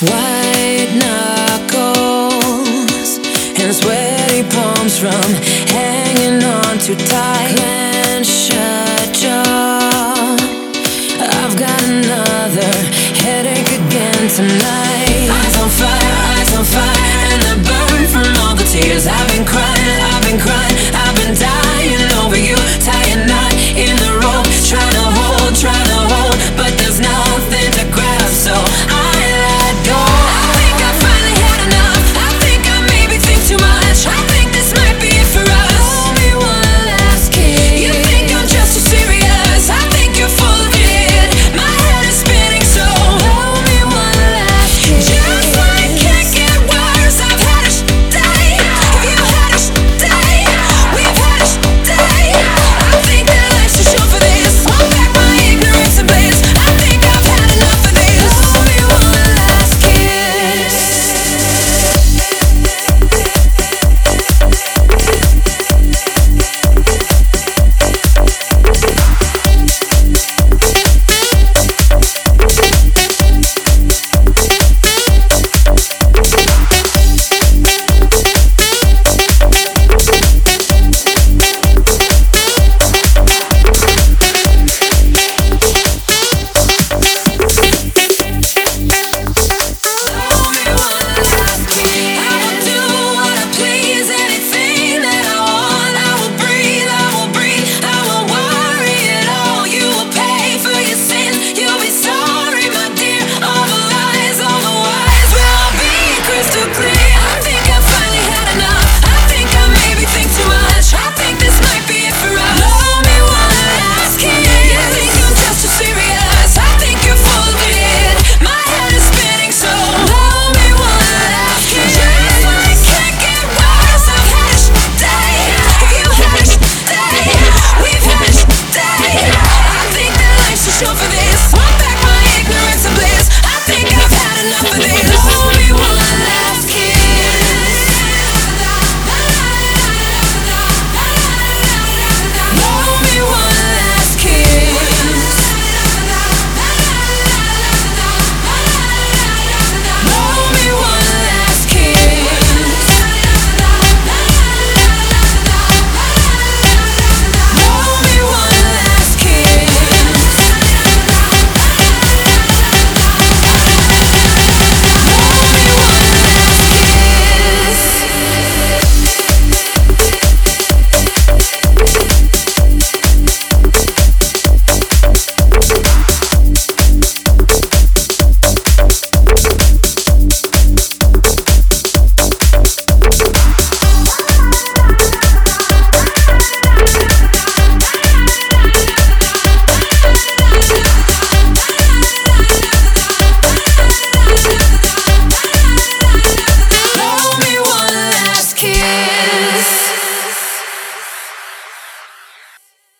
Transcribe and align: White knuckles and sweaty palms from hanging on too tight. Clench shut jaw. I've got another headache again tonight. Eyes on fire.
White 0.00 0.90
knuckles 0.98 2.40
and 3.60 3.72
sweaty 3.72 4.42
palms 4.50 4.98
from 4.98 5.34
hanging 5.70 6.42
on 6.42 6.78
too 6.78 6.96
tight. 6.96 7.54
Clench 7.56 8.26
shut 8.26 9.14
jaw. 9.14 10.36
I've 11.20 11.56
got 11.56 11.82
another 11.84 12.72
headache 13.22 13.70
again 13.70 14.28
tonight. 14.28 15.30
Eyes 15.30 15.56
on 15.62 15.68
fire. 15.70 16.03